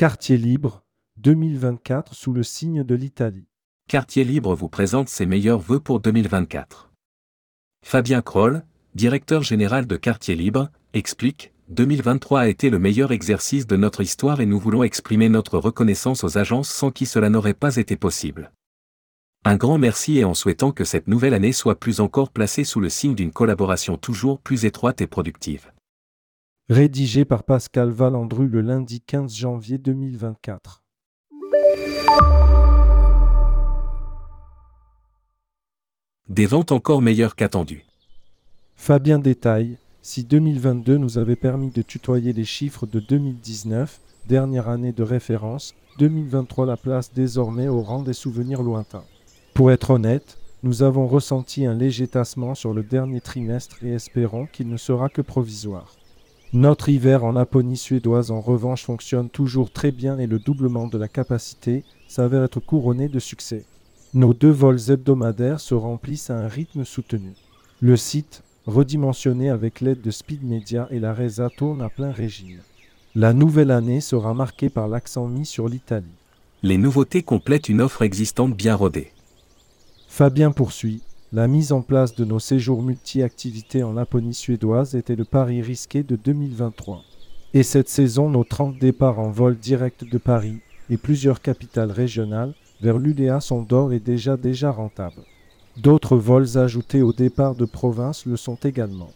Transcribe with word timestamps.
Quartier 0.00 0.38
libre 0.38 0.82
2024 1.18 2.14
sous 2.14 2.32
le 2.32 2.42
signe 2.42 2.84
de 2.84 2.94
l'Italie. 2.94 3.44
Quartier 3.86 4.24
Libre 4.24 4.54
vous 4.54 4.70
présente 4.70 5.10
ses 5.10 5.26
meilleurs 5.26 5.58
vœux 5.58 5.78
pour 5.78 6.00
2024. 6.00 6.90
Fabien 7.84 8.22
Kroll, 8.22 8.64
directeur 8.94 9.42
général 9.42 9.86
de 9.86 9.96
Quartier 9.96 10.36
Libre, 10.36 10.70
explique 10.94 11.52
2023 11.68 12.40
a 12.40 12.48
été 12.48 12.70
le 12.70 12.78
meilleur 12.78 13.12
exercice 13.12 13.66
de 13.66 13.76
notre 13.76 14.00
histoire 14.00 14.40
et 14.40 14.46
nous 14.46 14.58
voulons 14.58 14.84
exprimer 14.84 15.28
notre 15.28 15.58
reconnaissance 15.58 16.24
aux 16.24 16.38
agences 16.38 16.70
sans 16.70 16.90
qui 16.90 17.04
cela 17.04 17.28
n'aurait 17.28 17.52
pas 17.52 17.76
été 17.76 17.96
possible. 17.96 18.52
Un 19.44 19.56
grand 19.56 19.76
merci 19.76 20.16
et 20.16 20.24
en 20.24 20.32
souhaitant 20.32 20.72
que 20.72 20.86
cette 20.86 21.08
nouvelle 21.08 21.34
année 21.34 21.52
soit 21.52 21.78
plus 21.78 22.00
encore 22.00 22.30
placée 22.30 22.64
sous 22.64 22.80
le 22.80 22.88
signe 22.88 23.14
d'une 23.14 23.32
collaboration 23.32 23.98
toujours 23.98 24.40
plus 24.40 24.64
étroite 24.64 25.02
et 25.02 25.06
productive. 25.06 25.70
Rédigé 26.70 27.24
par 27.24 27.42
Pascal 27.42 27.90
Valandru 27.90 28.46
le 28.46 28.60
lundi 28.60 29.00
15 29.00 29.34
janvier 29.34 29.76
2024. 29.76 30.84
Des 36.28 36.46
ventes 36.46 36.70
encore 36.70 37.02
meilleures 37.02 37.34
qu'attendues. 37.34 37.84
Fabien 38.76 39.18
détaille, 39.18 39.78
si 40.00 40.22
2022 40.22 40.96
nous 40.96 41.18
avait 41.18 41.34
permis 41.34 41.70
de 41.70 41.82
tutoyer 41.82 42.32
les 42.32 42.44
chiffres 42.44 42.86
de 42.86 43.00
2019, 43.00 44.00
dernière 44.28 44.68
année 44.68 44.92
de 44.92 45.02
référence, 45.02 45.74
2023 45.98 46.66
la 46.66 46.76
place 46.76 47.12
désormais 47.12 47.66
au 47.66 47.82
rang 47.82 48.04
des 48.04 48.12
souvenirs 48.12 48.62
lointains. 48.62 49.02
Pour 49.54 49.72
être 49.72 49.90
honnête, 49.90 50.38
nous 50.62 50.84
avons 50.84 51.08
ressenti 51.08 51.66
un 51.66 51.74
léger 51.74 52.06
tassement 52.06 52.54
sur 52.54 52.72
le 52.72 52.84
dernier 52.84 53.20
trimestre 53.20 53.82
et 53.82 53.90
espérons 53.90 54.46
qu'il 54.46 54.68
ne 54.68 54.76
sera 54.76 55.08
que 55.08 55.20
provisoire. 55.20 55.96
Notre 56.52 56.88
hiver 56.88 57.22
en 57.22 57.30
Laponie 57.30 57.76
suédoise 57.76 58.32
en 58.32 58.40
revanche 58.40 58.82
fonctionne 58.82 59.30
toujours 59.30 59.70
très 59.70 59.92
bien 59.92 60.18
et 60.18 60.26
le 60.26 60.40
doublement 60.40 60.88
de 60.88 60.98
la 60.98 61.06
capacité 61.06 61.84
s'avère 62.08 62.42
être 62.42 62.58
couronné 62.58 63.08
de 63.08 63.20
succès. 63.20 63.64
Nos 64.14 64.34
deux 64.34 64.50
vols 64.50 64.90
hebdomadaires 64.90 65.60
se 65.60 65.74
remplissent 65.74 66.28
à 66.28 66.36
un 66.36 66.48
rythme 66.48 66.84
soutenu. 66.84 67.34
Le 67.80 67.96
site, 67.96 68.42
redimensionné 68.66 69.48
avec 69.48 69.80
l'aide 69.80 70.00
de 70.00 70.10
Speed 70.10 70.42
Media 70.42 70.88
et 70.90 70.98
la 70.98 71.14
Reza 71.14 71.50
tourne 71.56 71.82
à 71.82 71.88
plein 71.88 72.10
régime. 72.10 72.58
La 73.14 73.32
nouvelle 73.32 73.70
année 73.70 74.00
sera 74.00 74.34
marquée 74.34 74.70
par 74.70 74.88
l'accent 74.88 75.28
mis 75.28 75.46
sur 75.46 75.68
l'Italie. 75.68 76.06
Les 76.64 76.78
nouveautés 76.78 77.22
complètent 77.22 77.68
une 77.68 77.80
offre 77.80 78.02
existante 78.02 78.56
bien 78.56 78.74
rodée. 78.74 79.12
Fabien 80.08 80.50
poursuit. 80.50 81.00
La 81.32 81.46
mise 81.46 81.70
en 81.70 81.80
place 81.80 82.16
de 82.16 82.24
nos 82.24 82.40
séjours 82.40 82.82
multi-activités 82.82 83.84
en 83.84 83.92
Laponie 83.92 84.34
suédoise 84.34 84.96
était 84.96 85.14
le 85.14 85.24
pari 85.24 85.62
risqué 85.62 86.02
de 86.02 86.16
2023. 86.16 87.04
Et 87.54 87.62
cette 87.62 87.88
saison, 87.88 88.28
nos 88.28 88.42
30 88.42 88.80
départs 88.80 89.20
en 89.20 89.30
vol 89.30 89.56
direct 89.56 90.02
de 90.02 90.18
Paris 90.18 90.58
et 90.90 90.96
plusieurs 90.96 91.40
capitales 91.40 91.92
régionales 91.92 92.52
vers 92.80 92.98
l'UDA 92.98 93.40
sont 93.40 93.62
d'or 93.62 93.92
et 93.92 94.00
déjà 94.00 94.36
déjà 94.36 94.72
rentables. 94.72 95.22
D'autres 95.76 96.16
vols 96.16 96.58
ajoutés 96.58 97.00
au 97.00 97.12
départ 97.12 97.54
de 97.54 97.64
province 97.64 98.26
le 98.26 98.36
sont 98.36 98.58
également. 98.64 99.10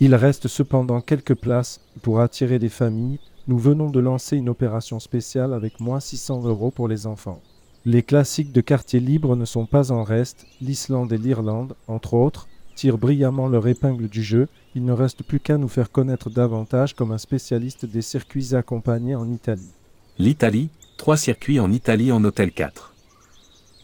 Il 0.00 0.16
reste 0.16 0.48
cependant 0.48 1.00
quelques 1.00 1.36
places 1.36 1.80
pour 2.02 2.18
attirer 2.18 2.58
les 2.58 2.68
familles. 2.68 3.20
Nous 3.46 3.58
venons 3.58 3.90
de 3.90 4.00
lancer 4.00 4.36
une 4.36 4.48
opération 4.48 4.98
spéciale 4.98 5.54
avec 5.54 5.78
moins 5.78 6.00
600 6.00 6.42
euros 6.46 6.72
pour 6.72 6.88
les 6.88 7.06
enfants. 7.06 7.40
Les 7.86 8.02
classiques 8.02 8.52
de 8.52 8.60
quartier 8.60 9.00
libre 9.00 9.36
ne 9.36 9.46
sont 9.46 9.64
pas 9.64 9.90
en 9.90 10.04
reste. 10.04 10.46
L'Islande 10.60 11.12
et 11.14 11.18
l'Irlande, 11.18 11.74
entre 11.88 12.12
autres, 12.12 12.46
tirent 12.74 12.98
brillamment 12.98 13.48
leur 13.48 13.66
épingle 13.66 14.08
du 14.08 14.22
jeu. 14.22 14.48
Il 14.74 14.84
ne 14.84 14.92
reste 14.92 15.22
plus 15.22 15.40
qu'à 15.40 15.56
nous 15.56 15.68
faire 15.68 15.90
connaître 15.90 16.28
davantage 16.28 16.94
comme 16.94 17.10
un 17.10 17.18
spécialiste 17.18 17.86
des 17.86 18.02
circuits 18.02 18.54
accompagnés 18.54 19.14
en 19.14 19.30
Italie. 19.32 19.70
L'Italie, 20.18 20.68
trois 20.98 21.16
circuits 21.16 21.58
en 21.58 21.72
Italie 21.72 22.12
en 22.12 22.22
hôtel 22.22 22.52
4. 22.52 22.92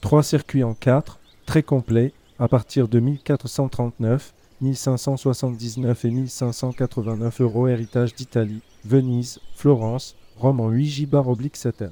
Trois 0.00 0.24
circuits 0.24 0.64
en 0.64 0.74
quatre, 0.74 1.20
très 1.46 1.62
complets, 1.62 2.12
à 2.40 2.48
partir 2.48 2.88
de 2.88 2.98
1439, 2.98 4.34
1579 4.60 6.04
et 6.04 6.10
1589 6.10 7.40
euros 7.40 7.68
héritage 7.68 8.14
d'Italie, 8.16 8.60
Venise, 8.84 9.38
Florence, 9.54 10.16
Rome 10.36 10.58
en 10.58 10.70
8 10.70 10.86
gibars 10.86 11.28
oblique 11.28 11.56
7 11.56 11.84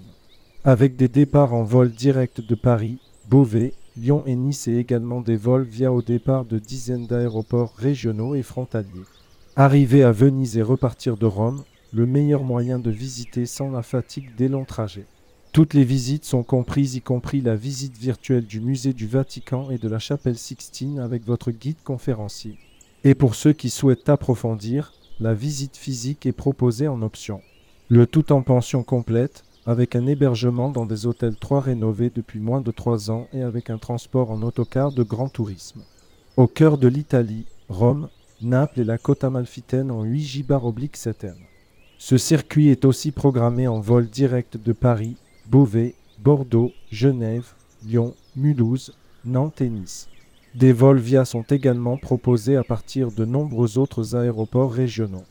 Avec 0.65 0.95
des 0.95 1.09
départs 1.09 1.55
en 1.55 1.65
vol 1.65 1.91
direct 1.91 2.41
de 2.41 2.55
Paris, 2.55 2.99
Beauvais, 3.29 3.75
Lyon 3.97 4.23
et 4.27 4.37
Nice 4.37 4.69
et 4.69 4.77
également 4.77 5.21
des 5.21 5.35
vols 5.35 5.65
via 5.65 5.93
au 5.93 6.03
départ 6.03 6.45
de 6.45 6.61
dizaines 6.61 7.09
d'aéroports 7.09 7.75
régionaux 7.75 8.37
et 8.37 8.45
frontaliers. 8.45 8.87
Arriver 9.57 10.05
à 10.05 10.13
Venise 10.13 10.57
et 10.57 10.63
repartir 10.63 11.17
de 11.17 11.27
Rome, 11.27 11.65
le 11.93 12.07
meilleur 12.07 12.45
moyen 12.45 12.79
de 12.79 12.93
visiter 12.93 13.45
sans 13.45 13.73
la 13.73 13.83
fatigue 13.83 14.37
des 14.37 14.47
longs 14.47 14.65
trajets. 14.65 15.07
Toutes 15.53 15.75
les 15.75 15.83
visites 15.83 16.25
sont 16.25 16.45
comprises, 16.45 16.95
y 16.95 17.01
compris 17.01 17.41
la 17.41 17.57
visite 17.57 17.99
virtuelle 17.99 18.47
du 18.47 18.61
musée 18.61 18.93
du 18.93 19.09
Vatican 19.09 19.69
et 19.73 19.79
de 19.79 19.89
la 19.89 19.99
chapelle 19.99 20.39
Sixtine 20.39 21.01
avec 21.01 21.27
votre 21.27 21.51
guide 21.51 21.83
conférencier. 21.83 22.57
Et 23.03 23.17
pour 23.17 23.35
ceux 23.35 23.53
qui 23.53 23.69
souhaitent 23.69 24.09
approfondir, 24.09 24.93
la 25.19 25.35
visite 25.35 25.77
physique 25.77 26.25
est 26.25 26.31
proposée 26.31 26.87
en 26.87 27.03
option. 27.03 27.41
Le 27.89 28.07
tout 28.07 28.33
en 28.33 28.43
pension 28.43 28.85
complète, 28.85 29.43
avec 29.67 29.95
un 29.95 30.07
hébergement 30.07 30.71
dans 30.71 30.87
des 30.87 31.07
hôtels 31.07 31.37
3 31.37 31.61
rénovés 31.61 32.11
depuis 32.15 32.41
moins 32.41 32.61
de 32.61 32.71
3 32.71 33.11
ans 33.11 33.29
et 33.33 33.43
avec 33.43 33.71
un 33.71 33.79
transport 33.79 34.31
en 34.31 34.43
autocar 34.43 34.93
de 34.93 35.03
grand 35.03 35.29
tourisme. 35.29 35.83
Au 36.37 36.47
cœur 36.47 36.79
de 36.79 36.89
l'Italie, 36.89 37.47
Rome, 37.69 38.09
Naples 38.41 38.81
et 38.81 38.85
la 38.85 38.99
côte 38.99 39.23
amalfitaine 39.23 39.91
en 39.91 40.03
8 40.03 40.21
gibars 40.21 40.65
obliques 40.65 40.97
7 40.97 41.27
Ce 41.99 42.19
circuit 42.19 42.69
est 42.69 42.85
aussi 42.85 43.13
programmé 43.13 43.69
en 43.69 43.81
vol 43.81 44.09
direct 44.09 44.57
de 44.57 44.73
Paris 44.73 45.17
Beauvais, 45.47 45.95
Bordeaux, 46.19 46.73
Genève, 46.91 47.53
Lyon, 47.85 48.15
Mulhouse, 48.37 48.95
Nantes 49.25 49.61
et 49.61 49.69
Nice. 49.69 50.09
Des 50.55 50.73
vols 50.73 50.99
via 50.99 51.25
sont 51.25 51.43
également 51.43 51.97
proposés 51.97 52.57
à 52.57 52.65
partir 52.65 53.11
de 53.11 53.25
nombreux 53.25 53.79
autres 53.79 54.17
aéroports 54.17 54.73
régionaux. 54.73 55.25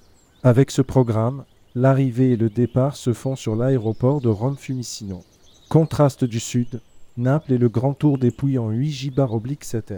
Avec 0.44 0.72
ce 0.72 0.82
programme, 0.82 1.44
l'arrivée 1.76 2.32
et 2.32 2.38
le 2.38 2.50
départ 2.50 2.96
se 2.96 3.14
font 3.14 3.36
sur 3.36 3.56
l'aéroport 3.56 4.20
de 4.20 4.28
Rome-Fiumicino. 4.28 5.24
Contraste 5.70 6.26
du 6.26 6.40
Sud, 6.40 6.82
Naples 7.18 7.54
et 7.54 7.58
le 7.58 7.70
Grand 7.70 7.94
Tour 7.94 8.18
des 8.18 8.32
Pouilles 8.32 8.58
en 8.58 8.70
8 8.70 8.90
gibars 8.90 9.34
oblique 9.34 9.64
7 9.64 9.94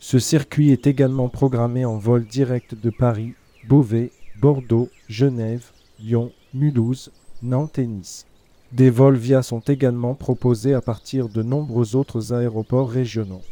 Ce 0.00 0.18
circuit 0.18 0.70
est 0.70 0.86
également 0.86 1.28
programmé 1.28 1.84
en 1.84 1.96
vol 1.96 2.24
direct 2.24 2.74
de 2.74 2.90
Paris, 2.90 3.34
Beauvais, 3.68 4.10
Bordeaux, 4.40 4.88
Genève, 5.08 5.66
Lyon, 6.00 6.32
Mulhouse, 6.54 7.12
Nantes 7.42 7.78
et 7.78 7.86
Nice. 7.86 8.26
Des 8.72 8.90
vols 8.90 9.16
via 9.16 9.42
sont 9.42 9.60
également 9.60 10.14
proposés 10.14 10.74
à 10.74 10.80
partir 10.80 11.28
de 11.28 11.42
nombreux 11.42 11.94
autres 11.94 12.32
aéroports 12.32 12.90
régionaux. 12.90 13.42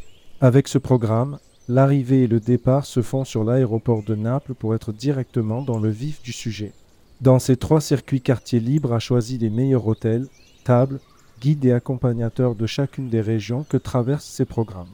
Avec 0.41 0.67
ce 0.67 0.77
programme, 0.77 1.39
l'arrivée 1.69 2.23
et 2.23 2.27
le 2.27 2.41
départ 2.41 2.85
se 2.85 3.01
font 3.01 3.23
sur 3.23 3.45
l'aéroport 3.45 4.03
de 4.03 4.15
Naples 4.15 4.53
pour 4.53 4.75
être 4.75 4.91
directement 4.91 5.61
dans 5.61 5.79
le 5.79 5.89
vif 5.89 6.21
du 6.21 6.33
sujet. 6.33 6.73
Dans 7.21 7.39
ces 7.39 7.55
trois 7.55 7.79
circuits 7.79 8.21
quartiers 8.21 8.59
libres 8.59 8.93
a 8.93 8.99
choisi 8.99 9.37
les 9.37 9.49
meilleurs 9.49 9.87
hôtels, 9.87 10.27
tables, 10.65 10.99
guides 11.39 11.63
et 11.65 11.71
accompagnateurs 11.71 12.55
de 12.55 12.65
chacune 12.65 13.09
des 13.09 13.21
régions 13.21 13.65
que 13.67 13.77
traversent 13.77 14.25
ces 14.25 14.45
programmes. 14.45 14.87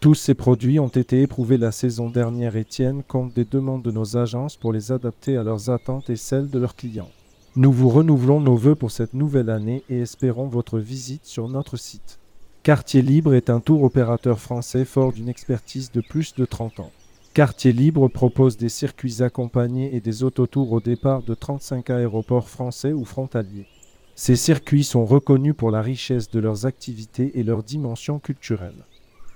Tous 0.00 0.14
ces 0.14 0.34
produits 0.34 0.78
ont 0.78 0.88
été 0.88 1.22
éprouvés 1.22 1.56
la 1.56 1.72
saison 1.72 2.10
dernière 2.10 2.56
et 2.56 2.66
tiennent 2.66 3.02
compte 3.02 3.32
des 3.32 3.46
demandes 3.46 3.82
de 3.82 3.90
nos 3.90 4.18
agences 4.18 4.56
pour 4.56 4.74
les 4.74 4.92
adapter 4.92 5.38
à 5.38 5.42
leurs 5.42 5.70
attentes 5.70 6.10
et 6.10 6.16
celles 6.16 6.50
de 6.50 6.58
leurs 6.58 6.76
clients. 6.76 7.10
Nous 7.56 7.72
vous 7.72 7.88
renouvelons 7.88 8.40
nos 8.40 8.56
vœux 8.56 8.74
pour 8.74 8.90
cette 8.90 9.14
nouvelle 9.14 9.48
année 9.48 9.82
et 9.88 10.00
espérons 10.00 10.48
votre 10.48 10.78
visite 10.78 11.24
sur 11.24 11.48
notre 11.48 11.78
site. 11.78 12.18
Quartier 12.62 13.00
Libre 13.00 13.32
est 13.32 13.48
un 13.48 13.60
tour 13.60 13.82
opérateur 13.82 14.38
français 14.38 14.84
fort 14.84 15.12
d'une 15.12 15.30
expertise 15.30 15.90
de 15.92 16.02
plus 16.02 16.34
de 16.34 16.44
30 16.44 16.80
ans. 16.80 16.92
Quartier 17.34 17.72
Libre 17.72 18.06
propose 18.06 18.56
des 18.56 18.68
circuits 18.68 19.20
accompagnés 19.20 19.96
et 19.96 20.00
des 20.00 20.22
autotours 20.22 20.70
au 20.70 20.80
départ 20.80 21.24
de 21.24 21.34
35 21.34 21.90
aéroports 21.90 22.48
français 22.48 22.92
ou 22.92 23.04
frontaliers. 23.04 23.66
Ces 24.14 24.36
circuits 24.36 24.84
sont 24.84 25.04
reconnus 25.04 25.56
pour 25.56 25.72
la 25.72 25.82
richesse 25.82 26.30
de 26.30 26.38
leurs 26.38 26.64
activités 26.64 27.36
et 27.36 27.42
leur 27.42 27.64
dimension 27.64 28.20
culturelle. 28.20 28.86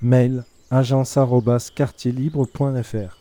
Mail 0.00 0.44
agence@quartierlibre.fr 0.70 3.18